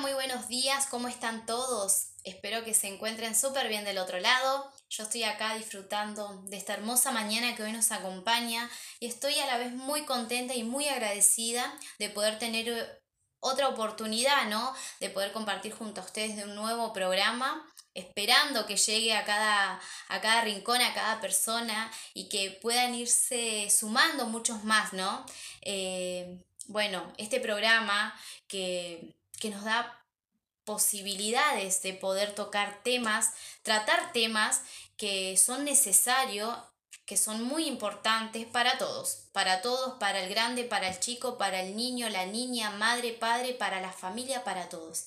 [0.00, 2.12] muy buenos días, ¿cómo están todos?
[2.24, 4.72] Espero que se encuentren súper bien del otro lado.
[4.88, 9.46] Yo estoy acá disfrutando de esta hermosa mañana que hoy nos acompaña y estoy a
[9.46, 12.86] la vez muy contenta y muy agradecida de poder tener eh,
[13.40, 14.74] otra oportunidad, ¿no?
[15.00, 19.80] De poder compartir junto a ustedes de un nuevo programa esperando que llegue a cada,
[20.08, 25.26] a cada rincón, a cada persona y que puedan irse sumando muchos más, ¿no?
[25.60, 26.38] Eh,
[26.68, 30.06] bueno, este programa que, que nos da
[30.64, 34.62] posibilidades de poder tocar temas, tratar temas
[34.96, 36.56] que son necesarios,
[37.06, 41.60] que son muy importantes para todos, para todos, para el grande, para el chico, para
[41.60, 45.06] el niño, la niña, madre, padre, para la familia, para todos.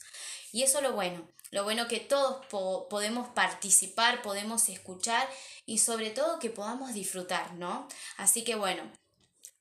[0.51, 2.45] Y eso es lo bueno, lo bueno que todos
[2.89, 5.29] podemos participar, podemos escuchar
[5.65, 7.87] y sobre todo que podamos disfrutar, ¿no?
[8.17, 8.83] Así que bueno,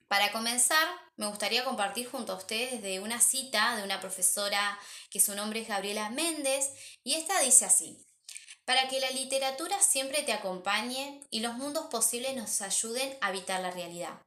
[0.09, 0.89] para comenzar,
[1.23, 4.77] me gustaría compartir junto a ustedes de una cita de una profesora
[5.09, 6.73] que su nombre es Gabriela Méndez
[7.05, 8.05] y esta dice así,
[8.65, 13.61] para que la literatura siempre te acompañe y los mundos posibles nos ayuden a habitar
[13.61, 14.21] la realidad.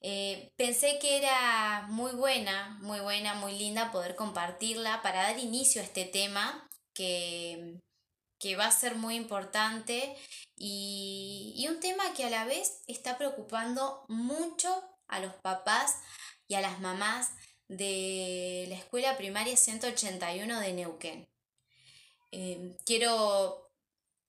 [0.00, 5.82] Eh, pensé que era muy buena, muy buena, muy linda poder compartirla para dar inicio
[5.82, 7.80] a este tema que,
[8.38, 10.16] que va a ser muy importante
[10.56, 15.96] y, un tema que a la vez está preocupando mucho a los papás
[16.46, 17.30] y a las mamás
[17.68, 21.28] de la escuela primaria 181 de Neuquén.
[22.30, 23.70] Em, quiero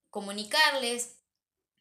[0.10, 1.18] comunicarles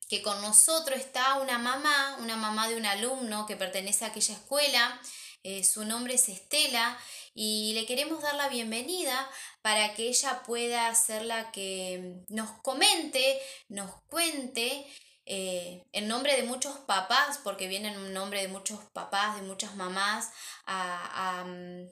[0.08, 4.34] que con nosotros está una mamá, una mamá de un alumno que pertenece a aquella
[4.34, 5.00] escuela,
[5.42, 6.98] eh, su nombre es Estela
[7.34, 9.30] y le queremos dar la bienvenida
[9.62, 14.86] para que ella pueda ser la que nos comente, nos cuente
[15.31, 19.77] eh, en nombre de muchos papás, porque vienen en nombre de muchos papás, de muchas
[19.77, 20.31] mamás,
[20.65, 21.87] a, mm,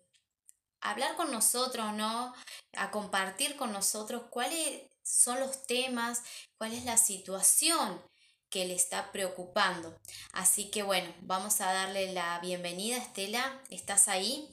[0.80, 2.34] hablar con nosotros, ¿no?
[2.76, 6.22] A compartir con nosotros cuáles son los temas,
[6.58, 8.02] cuál es la situación
[8.48, 9.94] que le está preocupando.
[10.32, 13.60] Así que bueno, vamos a darle la bienvenida, Estela.
[13.68, 14.48] ¿Estás ahí?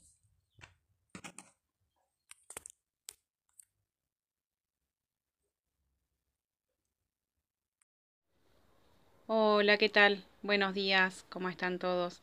[9.28, 10.26] Hola, ¿qué tal?
[10.42, 12.22] Buenos días, ¿cómo están todos?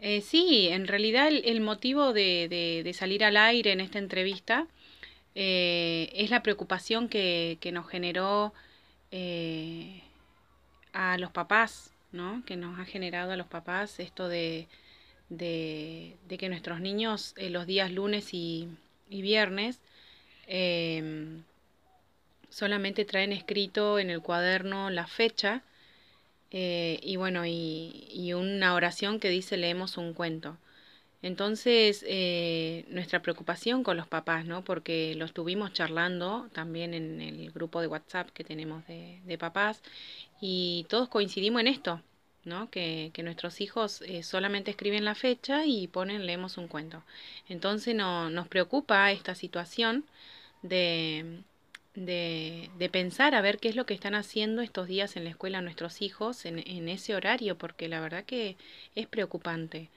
[0.00, 4.66] Eh, sí, en realidad el, motivo de, salir al aire en esta entrevista
[5.36, 8.52] eh, es la preocupación que, nos generó
[9.12, 10.02] eh,
[10.92, 12.42] a los papás, ¿no?
[12.44, 14.66] Que nos ha generado a los papás esto de,
[15.28, 18.68] de, que nuestros niños los días lunes y,
[19.08, 19.78] viernes
[22.50, 25.62] solamente traen escrito en el cuaderno la fecha
[26.56, 30.56] eh, y bueno, y, una oración que dice leemos un cuento.
[31.22, 34.62] Entonces, eh, nuestra preocupación con los papás, ¿no?
[34.64, 39.82] Porque lo estuvimos charlando también en el grupo de WhatsApp que tenemos de, papás
[40.40, 42.02] y todos coincidimos en esto,
[42.44, 42.70] ¿no?
[42.70, 47.02] Que, que nuestros hijos eh, solamente escriben la fecha y ponen leemos un cuento.
[47.48, 50.04] Entonces no, nos preocupa esta situación
[50.62, 51.42] de,
[51.94, 55.30] de, de, pensar a ver qué es lo que están haciendo estos días en la
[55.30, 58.56] escuela nuestros hijos en, en ese horario, porque la verdad que
[58.94, 59.90] es preocupante.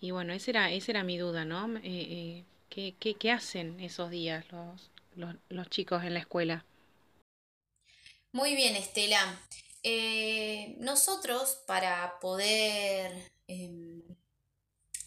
[0.00, 1.78] Y bueno, esa era, esa era mi duda, ¿no?
[1.82, 6.64] Eh, ¿qué, qué, qué, hacen esos días los, los, los, chicos en la escuela?
[8.32, 9.40] Muy bien, Estela.
[9.82, 14.02] Eh, nosotros, para poder em,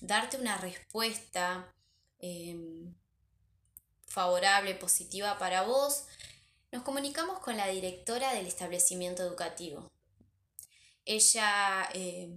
[0.02, 1.74] darte una respuesta
[2.19, 2.94] em,
[4.07, 6.07] favorable, positiva para vos,
[6.72, 9.91] nos comunicamos con la directora del establecimiento educativo.
[11.05, 12.29] Ella eh,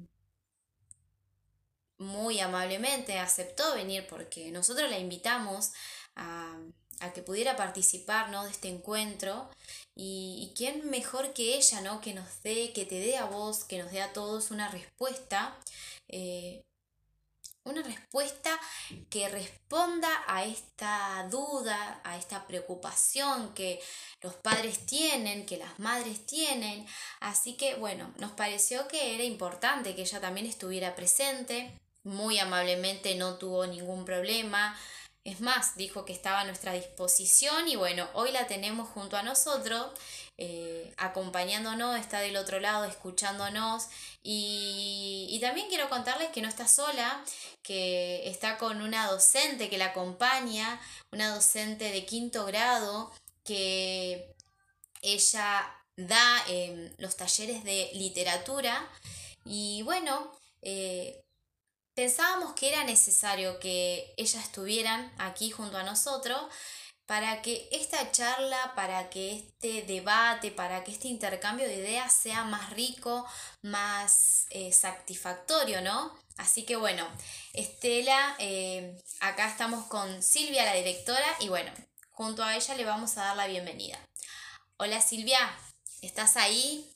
[1.99, 5.73] muy amablemente aceptó venir porque nosotros la invitamos
[6.17, 6.59] a,
[7.15, 9.49] que pudiera participar de este encuentro
[9.95, 12.01] y, quién mejor que ella ¿no?
[12.01, 15.59] que nos dé, que te dé a vos, que nos dé a todos una respuesta
[16.09, 16.63] eh,
[17.65, 18.59] una respuesta
[19.11, 23.81] que responda a esta duda, a esta preocupación que
[24.23, 26.87] los padres tienen, que las madres tienen.
[27.21, 31.79] Así que bueno, nos pareció que era importante que ella también estuviera presente.
[32.03, 34.79] Muy amablemente no tuvo ningún problema.
[35.23, 39.23] Es más, dijo que estaba a nuestra disposición y bueno, hoy la tenemos junto a
[39.23, 39.93] nosotros,
[40.43, 43.89] eh, acompañándonos, está del otro lado, escuchándonos.
[44.23, 47.23] Y, y, también quiero contarles que no está sola,
[47.63, 50.81] que está con una docente que la acompaña,
[51.13, 53.13] una docente de quinto grado
[53.45, 54.35] que
[55.03, 58.89] ella da em, los talleres de literatura.
[59.45, 60.33] Y bueno,
[60.63, 61.23] eh,
[61.95, 66.41] pensábamos que era necesario que ellas estuvieran aquí junto a nosotros
[67.11, 72.45] para que esta charla, para que este debate, para que este intercambio de ideas sea
[72.45, 73.27] más rico,
[73.63, 76.17] más eh, satisfactorio, ¿no?
[76.37, 77.05] Así que bueno,
[77.53, 81.73] Estela, eh, acá estamos con Silvia, la directora, y bueno,
[82.11, 83.99] junto a ella le vamos a dar la bienvenida.
[84.77, 85.41] Hola Silvia,
[86.03, 86.89] ¿estás ahí?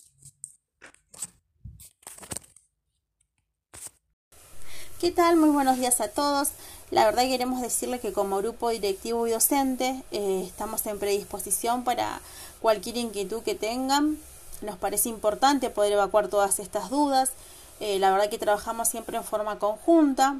[5.00, 5.34] ¿Qué tal?
[5.34, 6.50] Muy buenos días a todos.
[6.94, 12.20] La verdad queremos decirles que como grupo directivo y docente eh, estamos en predisposición para
[12.62, 14.17] cualquier inquietud que tengan.
[14.61, 17.32] Nos parece importante poder evacuar todas estas dudas.
[17.81, 20.38] Eh, la verdad que trabajamos siempre en forma conjunta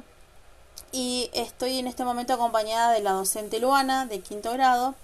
[0.93, 4.95] y estoy en este momento acompañada de la docente Luana de quinto grado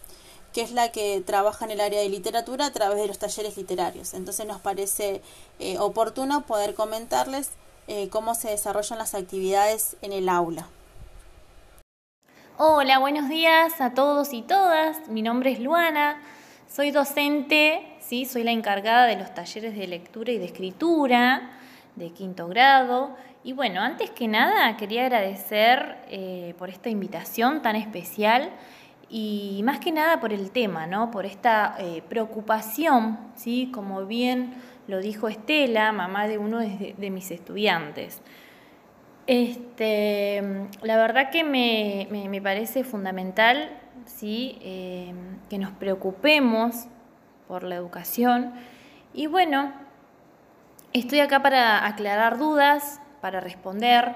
[0.54, 3.58] que es la que trabaja en el área de literatura a través de los talleres
[3.58, 4.14] literarios.
[4.14, 5.22] Entonces nos parece
[5.60, 7.50] eh, oportuno poder comentarles
[8.10, 10.70] cómo se desarrollan las actividades en el aula.
[12.64, 15.10] Hola, buenos días a todos y todas.
[15.10, 16.22] Mi nombre es Luana,
[16.68, 18.26] soy docente, ¿sí?
[18.26, 21.54] soy la encargada de los talleres de lectura y de escritura
[21.96, 23.16] de quinto grado.
[23.44, 28.52] Y bueno, antes que nada quería agradecer eh, por esta invitación tan especial
[29.10, 31.10] y más que nada por el tema, ¿no?
[31.10, 33.72] por esta eh, preocupación, ¿sí?
[33.74, 34.54] como bien
[34.88, 38.22] lo dijo Estela, mamá de uno de, mis estudiantes.
[39.32, 40.44] Este,
[40.82, 43.70] la verdad que me, parece fundamental
[44.06, 44.58] ¿sí?
[44.60, 45.14] Eh,
[45.50, 46.88] que nos preocupemos
[47.48, 48.52] por la educación.
[49.14, 49.72] Y bueno,
[50.92, 54.16] estoy acá para aclarar dudas, para responder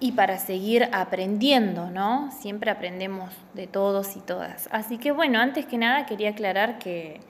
[0.00, 2.30] y para seguir aprendiendo, ¿no?
[2.32, 4.70] Siempre aprendemos de todos y todas.
[4.72, 7.20] Así que bueno, antes que nada quería aclarar que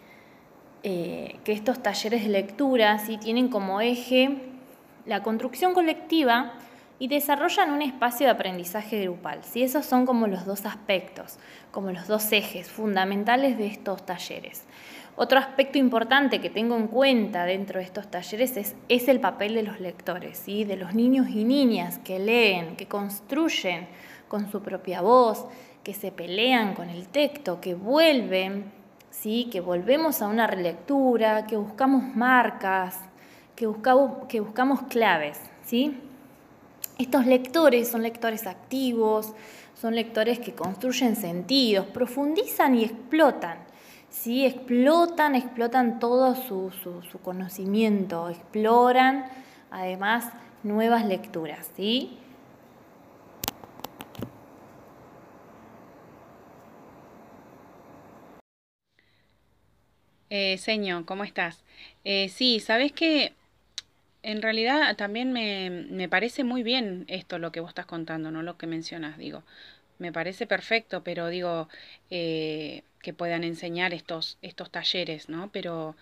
[0.85, 3.19] eh, que estos talleres de lectura ¿sí?
[3.19, 4.56] tienen como eje
[5.07, 6.55] la construcción colectiva
[6.99, 9.41] y desarrollan un espacio de aprendizaje grupal.
[9.45, 9.63] ¿sí?
[9.63, 11.39] Esos son como los dos aspectos,
[11.71, 14.65] como los dos ejes fundamentales de estos talleres.
[15.17, 19.55] Otro aspecto importante que tengo en cuenta dentro de estos talleres es, es el papel
[19.55, 20.65] de los lectores, ¿sí?
[20.65, 23.89] de los niños y niñas que leen, que construyen
[24.29, 25.47] con su propia voz,
[25.83, 28.73] que se pelean con el texto, que vuelven
[29.11, 29.49] ¿sí?
[29.51, 33.01] que volvemos a una relectura, que buscamos marcas,
[33.57, 35.41] que buscamos, que buscamos claves.
[35.65, 35.99] ¿sí?
[36.99, 39.33] Estos lectores son lectores activos,
[39.75, 43.59] son lectores que construyen sentidos, profundizan y explotan.
[44.11, 44.47] ¿sí?
[44.47, 49.25] Explotan, explotan todo su, su conocimiento, exploran
[49.71, 50.31] además
[50.63, 51.71] nuevas lecturas.
[51.77, 52.19] ¿sí?
[60.29, 61.63] Eh, señor, ¿cómo estás?
[62.05, 63.33] Eh, sí, sabes que
[64.27, 68.43] en realidad también me, me, parece muy bien esto lo que vos estás contando, no
[68.43, 69.45] lo que mencionas, digo.
[69.99, 71.69] Me parece perfecto, pero digo
[72.11, 75.51] eh, que puedan enseñar estos, estos talleres, ¿no?
[75.53, 75.95] Pero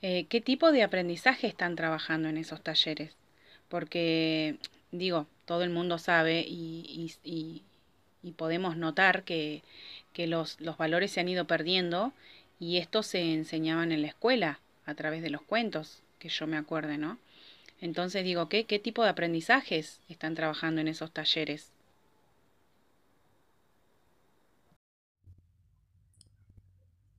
[0.00, 3.14] eh, ¿qué tipo de aprendizaje están trabajando en esos talleres?
[3.68, 4.56] Porque,
[4.90, 7.62] digo, todo el mundo sabe y, y,
[8.22, 9.62] y podemos notar que,
[10.14, 12.14] que los, los valores se han ido perdiendo
[12.58, 16.56] y esto se enseñaban en la escuela a través de los cuentos, que yo me
[16.56, 17.18] acuerde, ¿no?
[17.80, 21.72] Entonces digo, ¿qué, qué tipo de aprendizajes están trabajando en esos talleres?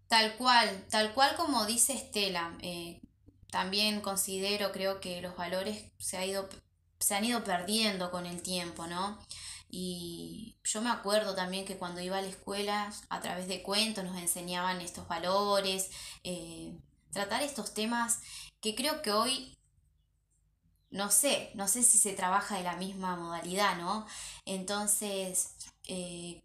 [0.08, 3.02] Tal cual, tal cual como dice Estela, eh,
[3.52, 6.48] también considero, creo que los valores se, ha ido,
[7.00, 9.20] se han ido perdiendo con el tiempo, ¿no?
[9.70, 14.06] Y yo me acuerdo también que cuando iba a la escuela, a través de cuentos,
[14.06, 15.92] nos enseñaban estos valores,
[16.24, 16.78] eh,
[17.12, 18.22] tratar estos temas
[18.62, 19.57] que creo que hoy,
[20.90, 24.06] no sé, no sé si se trabaja de la misma modalidad, ¿no?
[24.46, 25.56] Entonces,
[25.88, 26.44] eh,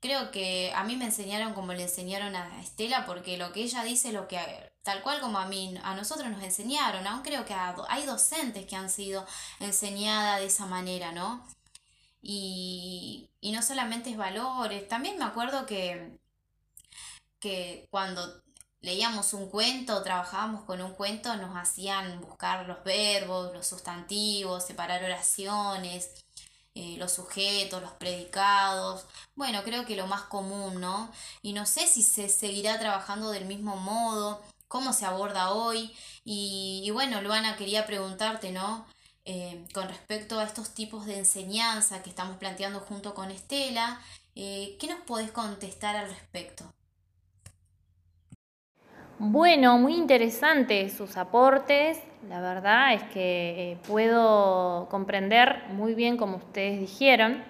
[0.00, 3.82] creo que a mí me enseñaron como le enseñaron a Estela, porque lo que ella
[3.84, 4.38] dice, lo que
[4.82, 8.76] tal cual como a mí, a nosotros nos enseñaron, aún creo que hay docentes que
[8.76, 9.26] han sido
[9.60, 11.46] enseñadas de esa manera, ¿no?
[12.22, 16.18] Y, y no solamente es valores, también me acuerdo que,
[17.40, 18.42] que cuando
[18.82, 25.04] leíamos un cuento, trabajábamos con un cuento, nos hacían buscar los verbos, los sustantivos, separar
[25.04, 26.10] oraciones,
[26.74, 29.04] eh, los sujetos, los predicados.
[29.34, 31.10] Bueno, creo que lo más común, ¿no?
[31.42, 35.94] Y no sé si se seguirá trabajando del mismo modo, cómo se aborda hoy.
[36.24, 38.86] Y, bueno, Luana, quería preguntarte, ¿no?
[39.24, 44.00] Eh, con respecto a estos tipos de enseñanza que estamos planteando junto con Estela.
[44.36, 46.72] Eh, ¿Qué nos podés contestar al respecto?
[49.22, 52.02] Bueno, muy interesantes sus aportes.
[52.26, 57.42] La verdad es que eh, puedo comprender muy bien, como ustedes dijeron,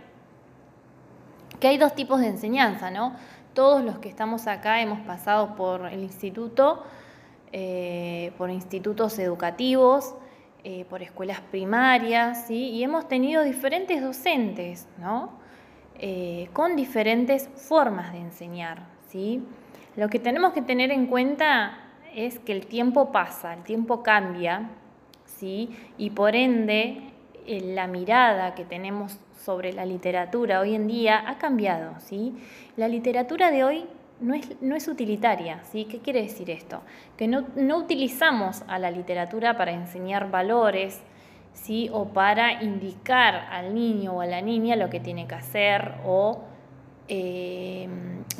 [1.60, 3.14] que hay dos tipos de enseñanza, ¿no?
[3.54, 6.82] todos los que estamos acá hemos pasado por el instituto,
[7.52, 10.16] eh, por institutos educativos,
[10.64, 12.70] eh, por escuelas primarias, ¿sí?
[12.70, 15.38] y hemos tenido diferentes docentes, ¿no?
[16.52, 18.88] Con diferentes formas de enseñar.
[19.08, 19.44] ¿sí?
[19.97, 21.78] Lo que tenemos que tener en cuenta
[22.14, 24.70] es que el tiempo pasa, el tiempo cambia,
[25.25, 25.70] ¿sí?
[25.99, 27.12] y por ende
[27.47, 31.94] la mirada que tenemos sobre la literatura hoy en día ha cambiado.
[31.99, 32.35] ¿sí?
[32.76, 33.85] La literatura de hoy
[34.20, 35.61] no es, no es utilitaria.
[35.64, 35.87] ¿sí?
[35.87, 36.82] ¿Qué quiere decir esto?
[37.16, 41.00] Que no, no utilizamos a la literatura para enseñar valores,
[41.52, 41.90] ¿sí?
[41.92, 46.44] o para indicar al niño o a la niña lo que tiene que hacer o
[47.12, 47.88] eh,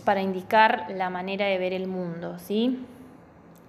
[0.05, 2.87] para indicar la manera de ver el mundo, ¿sí?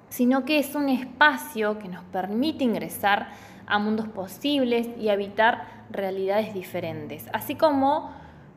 [0.09, 3.29] sino que es un espacio que nos permite ingresar
[3.65, 7.27] a mundos posibles y habitar realidades diferentes.
[7.33, 8.11] Así como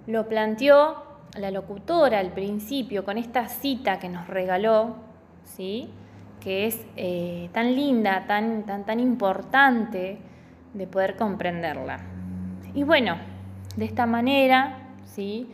[0.07, 1.03] lo planteó
[1.39, 4.97] la locutora al principio con esta cita que nos regaló,
[5.45, 5.89] ¿sí?
[6.41, 10.19] que es eh, tan linda, tan, tan, tan importante
[10.75, 12.01] de poder comprenderla.
[12.75, 13.17] Y bueno,
[13.77, 15.49] de esta manera, ¿sí?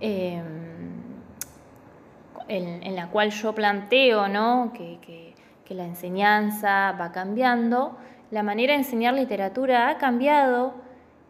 [0.00, 0.70] Em,
[2.48, 4.72] en, la cual yo planteo ¿no?
[4.74, 7.96] que, que, que la enseñanza va cambiando,
[8.30, 10.74] la manera de enseñar literatura ha cambiado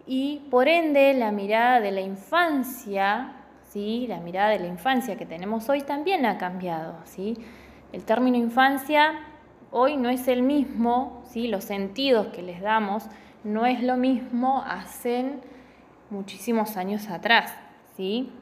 [0.07, 3.33] y por ende la mirada de la infancia,
[3.69, 4.07] ¿sí?
[4.09, 6.95] la mirada de la infancia que tenemos hoy también ha cambiado.
[7.05, 7.37] ¿sí?
[7.93, 9.21] El término infancia
[9.71, 11.49] hoy no es el mismo, ¿sí?
[11.49, 13.05] los sentidos que les damos
[13.45, 15.35] no es lo mismo hace
[16.11, 17.55] muchísimos años atrás.
[17.97, 18.33] ¿sí?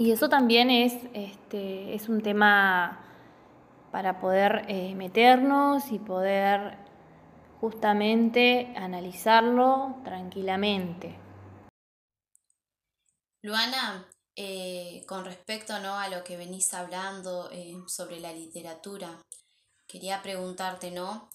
[0.00, 3.04] Y eso también es, este, es un tema
[3.92, 6.78] para poder eh, meternos y poder
[7.60, 11.18] justamente analizarlo tranquilamente.
[13.42, 15.98] Luana, eh, con respecto ¿no?
[15.98, 19.20] a lo que venís hablando eh, sobre la literatura,
[19.86, 21.28] quería preguntarte, ¿no?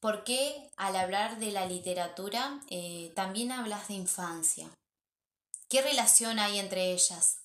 [0.00, 2.58] ¿Por qué al hablar de la literatura
[3.14, 4.70] también hablas de infancia?
[5.68, 7.40] ¿Qué relación hay entre ellas?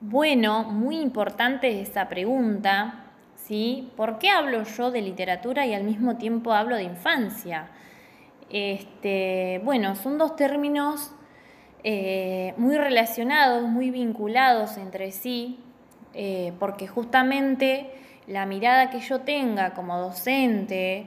[0.00, 3.90] Bueno, muy importante esa pregunta, ¿sí?
[3.96, 7.70] ¿Por qué hablo yo de literatura y al mismo tiempo hablo de infancia?
[8.48, 11.12] Este, bueno, son dos términos
[11.84, 15.60] eh, muy relacionados, muy vinculados entre sí,
[16.14, 17.90] eh, porque justamente
[18.26, 21.06] la mirada que yo tenga como docente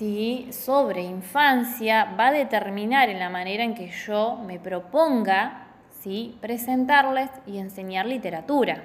[0.00, 0.48] ¿sí?
[0.50, 6.38] sobre infancia va a determinar en la manera en que yo me proponga ¿sí?
[6.40, 8.82] presentarles y enseñar literatura.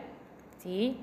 [0.61, 0.97] ¿sí?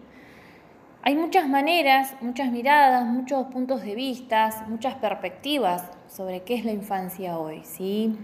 [1.03, 6.73] Hay muchas maneras, muchas miradas, muchos puntos de vista, muchas perspectivas sobre qué es la
[6.73, 8.15] infancia hoy, ¿sí?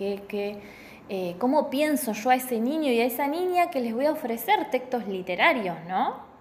[0.00, 4.12] Eh, ¿Cómo pienso yo a ese niño y a esa niña que les voy a
[4.12, 6.33] ofrecer textos literarios, ¿no?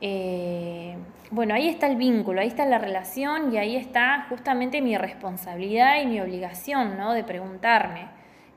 [0.00, 0.96] Eh,
[1.30, 6.00] bueno, ahí está el vínculo, ahí está la relación y ahí está justamente mi responsabilidad
[6.02, 7.12] y mi obligación, ¿no?
[7.12, 8.08] De preguntarme,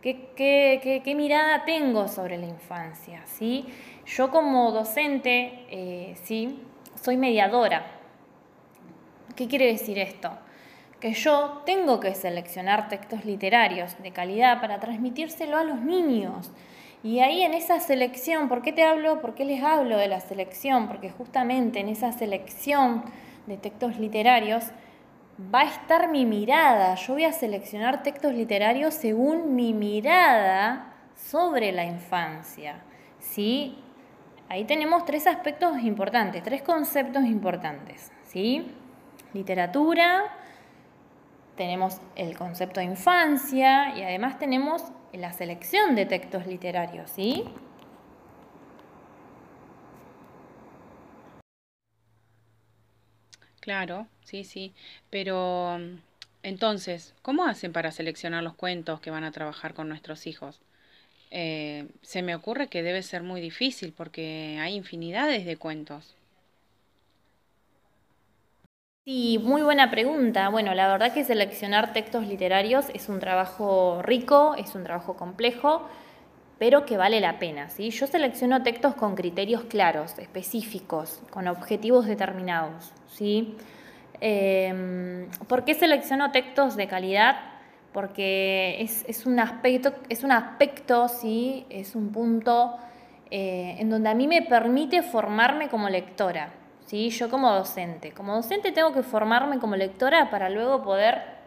[0.01, 3.65] ¿qué, qué mirada tengo sobre la infancia, ¿sí?
[4.05, 6.59] Yo como docente, eh, sí,
[6.95, 7.85] soy mediadora.
[9.35, 10.31] ¿Qué quiere decir esto?
[10.99, 16.51] Que yo tengo que seleccionar textos literarios de calidad para transmitírselo a los niños.
[17.01, 19.21] Y ahí en esa selección, ¿por qué te hablo?
[19.21, 20.87] ¿Por qué les hablo de la selección?
[20.87, 23.03] Porque justamente en esa selección
[23.47, 24.65] de textos literarios
[25.53, 26.95] va a estar mi mirada.
[26.95, 32.81] Yo voy a seleccionar textos literarios según mi mirada sobre la infancia.
[33.19, 33.77] ¿sí?
[34.49, 38.65] Ahí tenemos tres aspectos importantes, tres conceptos importantes, ¿sí?
[39.33, 40.23] Literatura,
[41.55, 47.43] tenemos el concepto de infancia y además tenemos la selección de textos literarios, ¿sí?
[53.61, 54.73] Claro, sí, sí,
[55.09, 55.79] pero
[56.43, 60.61] entonces, ¿cómo hacen para seleccionar los cuentos que van a trabajar con nuestros hijos?
[61.31, 66.15] Eh, se me ocurre que debe ser muy difícil porque hay infinidades de cuentos.
[69.09, 70.49] Sí, muy buena pregunta.
[70.49, 75.89] Bueno, la verdad que seleccionar textos literarios es un trabajo rico, es un trabajo complejo,
[76.59, 77.71] pero que vale la pena.
[77.71, 77.89] ¿sí?
[77.89, 82.93] Yo selecciono textos con criterios claros, específicos, con objetivos determinados.
[83.07, 83.55] ¿sí?
[84.21, 87.37] Eh, ¿Por qué selecciono textos de calidad?
[87.91, 92.77] porque es, un aspecto, es un aspecto, sí, es un punto
[93.31, 96.51] eh, en donde a mí me permite formarme como lectora,
[96.89, 97.11] ¿sí?
[97.11, 98.13] yo como docente.
[98.13, 101.37] Como docente tengo que formarme como lectora para luego poder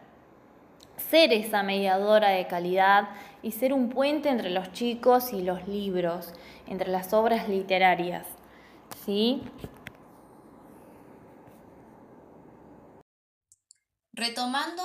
[1.09, 3.09] ser esa mediadora de calidad
[3.41, 6.31] y ser un puente entre los chicos y los libros,
[6.67, 8.25] entre las obras literarias.
[9.05, 9.43] ¿Sí?
[14.13, 14.83] Retomando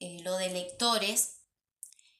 [0.00, 1.44] eh, lo de lectores,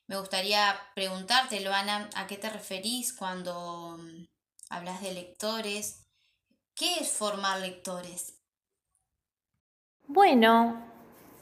[0.07, 4.27] me gustaría preguntarte, Loana, ¿a qué te referís cuando mm,
[4.69, 6.10] hablas de lectores?
[6.81, 8.41] ¿Qué es formar lectores?
[10.07, 10.81] Bueno,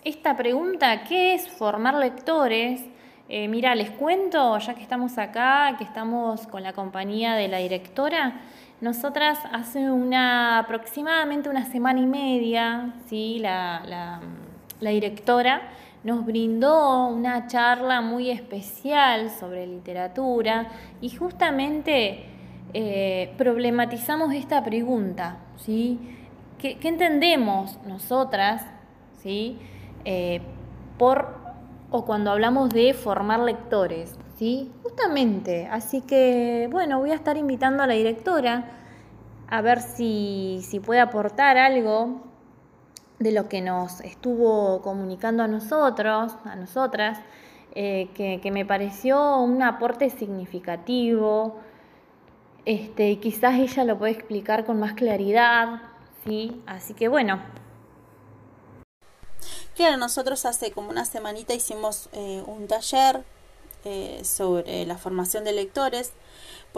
[0.02, 2.80] esta pregunta, ¿qué es formar lectores?
[3.28, 7.58] Eh, mira, les cuento, ya que estamos acá, que estamos con la compañía de la
[7.58, 8.40] directora,
[8.80, 13.38] nosotras hace una aproximadamente una semana y media, ¿sí?
[13.38, 14.20] la,
[14.80, 15.70] directora
[16.02, 20.66] nos brindó una charla muy especial sobre literatura
[21.00, 22.37] y justamente
[22.74, 25.98] eh, problematizamos esta pregunta, ¿sí?
[26.58, 28.66] ¿Qué, entendemos nosotras,
[29.22, 29.58] ¿sí?
[30.04, 30.40] Eh,
[30.98, 31.36] por
[31.90, 34.70] o cuando hablamos de formar lectores, ¿sí?
[34.82, 38.78] Justamente, así que bueno, voy a estar invitando a la directora
[39.48, 42.20] a ver si, puede aportar algo
[43.18, 47.18] de lo que nos estuvo comunicando a nosotros, a nosotras,
[47.74, 51.56] eh, que, me pareció un aporte significativo,
[52.64, 55.82] este, quizás ella lo puede explicar con más claridad,
[56.24, 56.62] ¿sí?
[56.66, 57.40] Así que bueno,
[59.78, 63.22] Claro, nosotros hace como una semanita hicimos eh, un taller
[63.84, 66.14] eh, sobre la formación de lectores,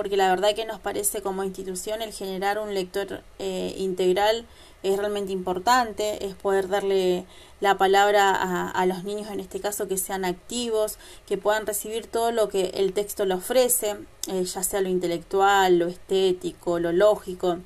[0.00, 4.46] porque la verdad que nos parece como institución el generar un lector eh, integral
[4.82, 7.26] es realmente importante, es poder darle
[7.60, 12.06] la palabra a, a, los niños, en este caso, que sean activos, que puedan recibir
[12.06, 13.94] todo lo que el texto le ofrece,
[14.26, 17.58] ya sea lo intelectual, lo estético, lo lógico,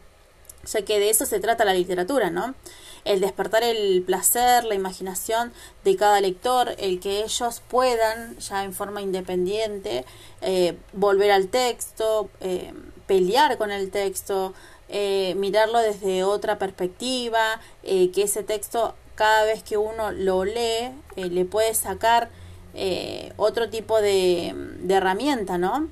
[0.66, 2.56] ya que de eso se trata la literatura, ¿no?
[3.04, 5.52] El despertar el placer, la imaginación
[5.84, 10.04] de cada lector, el que ellos puedan ya en forma independiente
[10.40, 12.72] eh, volver al texto, eh,
[13.06, 14.54] pelear con el texto,
[14.88, 21.44] eh, mirarlo desde otra perspectiva, que ese texto cada vez que uno lo lee le
[21.44, 22.30] puede sacar
[23.36, 25.88] otro tipo de, de herramienta, ¿no?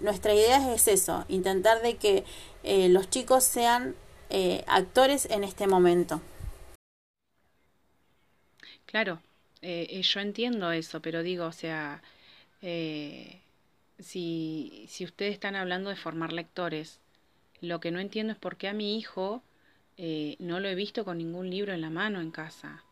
[0.00, 2.24] nuestra idea es eso, intentar de que
[2.88, 3.94] los chicos sean
[4.30, 6.20] eh, actores en este momento.
[8.86, 9.20] Claro,
[9.60, 12.00] eh, eh, yo entiendo eso, pero digo, o sea,
[13.98, 17.00] si, si ustedes están hablando de formar lectores,
[17.60, 19.42] lo que no entiendo es por qué a mi hijo
[20.38, 22.84] no lo he visto con ningún libro en la mano en casa.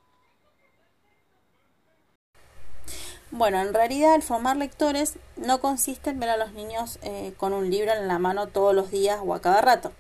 [3.31, 6.99] Bueno, en realidad el formar lectores no consiste en ver a los niños
[7.37, 9.93] con un libro en la mano todos los días o a cada rato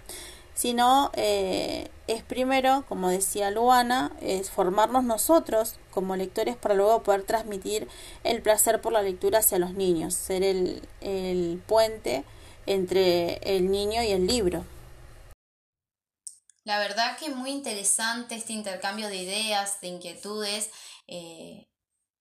[0.58, 7.22] sino eh, es primero, como decía Luana, es formarnos nosotros como lectores para luego poder
[7.22, 7.86] transmitir
[8.24, 12.24] el placer por la lectura hacia los niños, ser el, el puente
[12.66, 14.64] entre el niño y el libro.
[16.64, 20.70] La verdad que muy interesante este intercambio de ideas, de inquietudes
[21.06, 21.68] eh,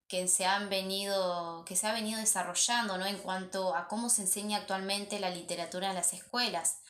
[0.08, 3.08] que se han venido, que se ha venido desarrollando, ¿no?
[3.08, 6.82] En cuanto a cómo se enseña actualmente la literatura en las escuelas.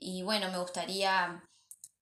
[0.00, 1.42] Y bueno, me gustaría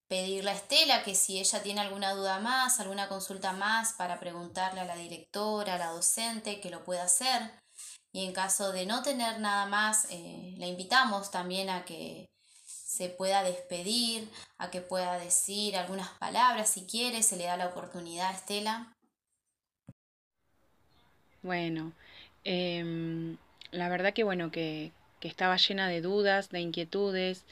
[0.09, 4.81] pedirle a Estela que si ella tiene alguna duda más, alguna consulta más para preguntarle
[4.81, 7.51] a la directora, a la docente, que lo pueda hacer.
[8.13, 12.27] Y en caso de no tener nada más, eh, la invitamos también a que
[12.65, 14.29] se pueda despedir,
[14.59, 18.93] a que pueda decir algunas palabras si quiere, se le da la oportunidad a Estela.
[21.43, 21.93] Bueno,
[22.45, 23.37] em,
[23.71, 27.45] la verdad que bueno, que, que estaba llena de dudas, de inquietudes,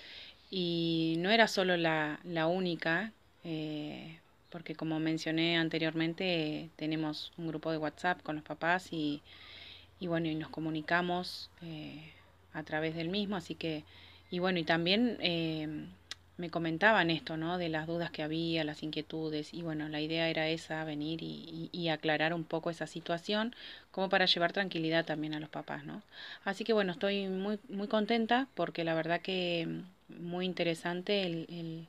[0.56, 3.10] y no era solo la, la única,
[3.42, 9.20] eh, porque como mencioné anteriormente, tenemos un grupo de WhatsApp con los papás y,
[9.98, 12.12] y bueno, y nos comunicamos eh,
[12.52, 13.82] a través del mismo, así que,
[14.30, 15.88] y bueno, y también eh,
[16.36, 17.58] me comentaban esto, ¿no?
[17.58, 21.70] De las dudas que había, las inquietudes, y bueno, la idea era esa, venir y,
[21.72, 23.54] y, aclarar un poco esa situación,
[23.92, 26.02] como para llevar tranquilidad también a los papás, ¿no?
[26.44, 31.88] Así que bueno, estoy muy, muy contenta porque la verdad que muy interesante el,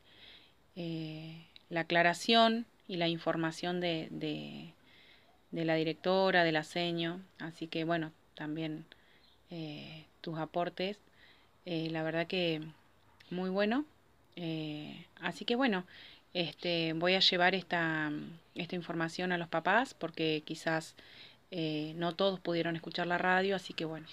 [0.76, 7.22] eh, la aclaración y la información de, de, la directora, de la seño.
[7.40, 8.86] Así que bueno, también
[9.52, 11.00] eh, tus aportes.
[11.66, 12.62] Eh, la verdad que
[13.30, 13.86] muy bueno.
[15.22, 15.86] Así que bueno,
[16.34, 18.12] este, voy a llevar esta,
[18.56, 20.96] esta información a los papás porque quizás
[21.96, 24.08] no todos pudieron escuchar la radio, así que bueno,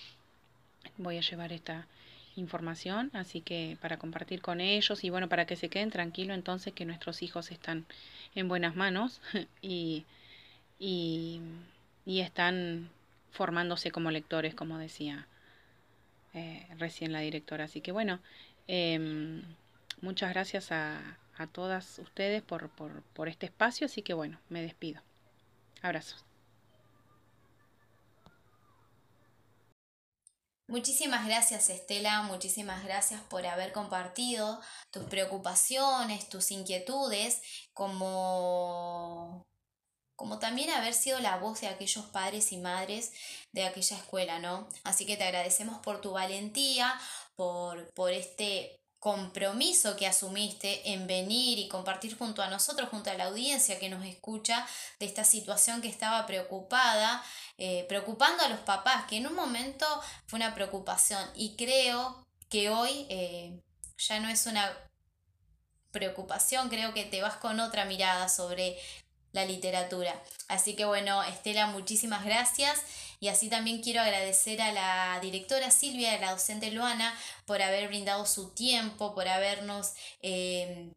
[0.97, 1.87] voy a llevar esta
[2.37, 6.73] información, así que para compartir con ellos y bueno, para que se queden tranquilos entonces
[6.73, 7.85] que nuestros hijos están
[8.35, 9.21] en buenas manos
[9.63, 10.05] y,
[10.79, 11.41] y,
[12.07, 12.89] están
[13.31, 15.27] formándose como lectores, como decía
[16.35, 17.65] eh, recién la directora.
[17.65, 18.21] Así que bueno,
[18.67, 19.43] em,
[20.01, 24.63] muchas gracias a, a todas ustedes por, por, por este espacio, así que bueno, me
[24.63, 25.03] despido.
[25.83, 26.25] Abrazos.
[30.69, 34.59] Muchísimas gracias Estela, muchísimas gracias por haber compartido
[34.91, 37.43] tus preocupaciones, tus inquietudes,
[37.75, 39.47] como,
[40.17, 43.13] como también haber sido la voz de aquellos padres y madres
[43.53, 44.67] de aquella escuela, ¿no?
[44.83, 46.99] Así que te agradecemos por tu valentía,
[47.37, 53.15] por, por este compromiso que asumiste en venir y compartir junto a nosotros, junto a
[53.15, 54.65] la audiencia que nos escucha,
[55.01, 57.21] de esta situación que estaba preocupada,
[57.59, 59.85] eh, preocupando a los papás, que en un momento
[60.29, 63.61] fue una preocupación y creo que hoy eh,
[63.99, 64.73] ya no es una
[65.91, 68.79] preocupación, creo que te vas con otra mirada sobre
[69.33, 70.15] la literatura.
[70.47, 72.81] Así que bueno, Estela, muchísimas gracias.
[73.23, 77.87] Y así también quiero agradecer a la directora Silvia a la docente Luana por haber
[77.87, 80.91] brindado su tiempo, por habernos eh,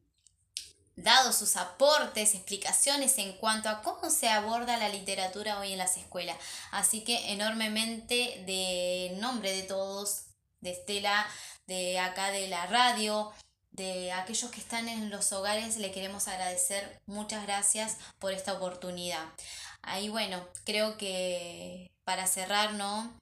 [0.96, 5.98] dado sus aportes, explicaciones en cuanto a cómo se aborda la literatura hoy en las
[5.98, 6.36] escuelas.
[6.72, 10.24] Así que enormemente de nombre de todos,
[10.62, 11.28] de Estela,
[11.68, 13.34] de acá de la radio,
[13.70, 19.28] de aquellos que están en los hogares, le queremos agradecer muchas gracias por esta oportunidad.
[19.84, 23.20] Ahí bueno, creo que para cerrar, ¿no?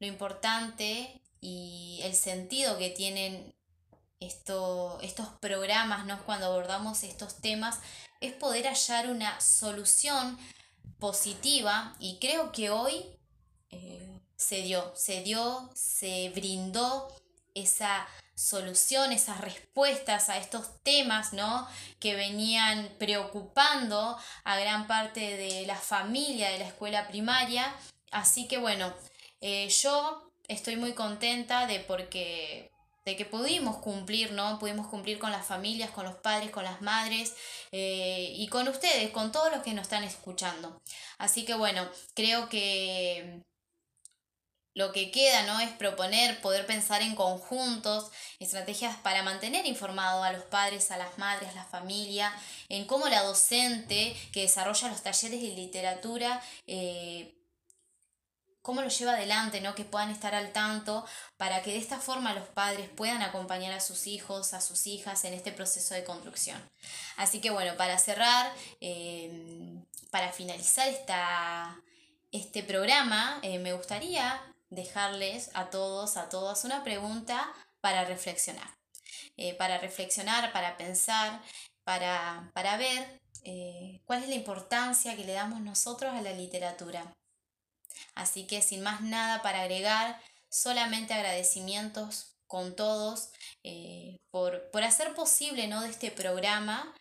[0.00, 3.54] Lo importante y el sentido que tienen
[4.18, 6.20] esto, estos programas, ¿no?
[6.24, 7.78] Cuando abordamos estos temas,
[8.20, 10.38] es poder hallar una solución
[10.98, 13.04] positiva y creo que hoy
[13.70, 17.08] eh, se dio, se dio, se brindó
[17.54, 21.68] esa solución, esas respuestas a estos temas, ¿no?
[22.00, 27.74] Que venían preocupando a gran parte de la familia de la escuela primaria.
[28.12, 28.94] Así que bueno,
[29.40, 32.70] eh, yo estoy muy contenta de porque
[33.04, 34.58] de que pudimos cumplir, ¿no?
[34.60, 37.34] Pudimos cumplir con las familias, con los padres, con las madres
[37.72, 40.80] eh, y con ustedes, con todos los que nos están escuchando.
[41.18, 43.42] Así que bueno, creo que
[44.74, 50.32] lo que queda no es proponer, poder pensar en conjuntos, estrategias para mantener informado a
[50.32, 52.32] los padres, a las madres, a la familia,
[52.68, 57.34] en cómo la docente que desarrolla los talleres de literatura, eh,
[58.62, 59.74] cómo lo lleva adelante, ¿no?
[59.74, 61.04] que puedan estar al tanto,
[61.36, 65.24] para que de esta forma los padres puedan acompañar a sus hijos, a sus hijas
[65.24, 66.60] en este proceso de construcción.
[67.16, 71.80] Así que bueno, para cerrar, eh, para finalizar esta,
[72.30, 78.68] este programa, eh, me gustaría dejarles a todos, a todas una pregunta para reflexionar.
[79.36, 81.40] Eh, para reflexionar, para pensar,
[81.84, 87.16] para, para ver eh, cuál es la importancia que le damos nosotros a la literatura.
[88.14, 93.30] Así que sin más nada para agregar, solamente agradecimientos con todos
[93.64, 95.80] eh, por, por, hacer posible ¿no?
[95.82, 96.94] de este programa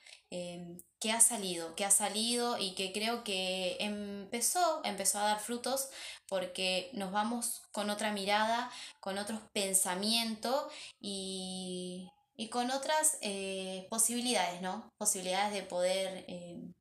[1.01, 5.89] que ha salido, que ha salido y que creo que empezó, empezó a dar frutos
[6.29, 12.09] porque nos vamos con otra mirada, con otros pensamientos y,
[12.51, 14.89] con otras eh, posibilidades, ¿no?
[14.97, 16.71] Posibilidades de poder eh,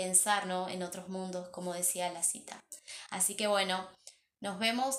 [0.00, 0.66] pensar, ¿no?
[0.70, 2.58] En otros mundos, como decía la cita.
[3.10, 3.86] Así que bueno,
[4.40, 4.96] nos vemos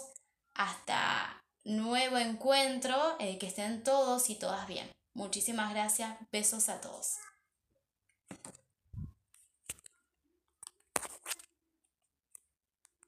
[0.54, 4.92] hasta nuevo encuentro, eh, que estén todos y todas bien.
[5.16, 7.16] Muchísimas gracias, besos a todos.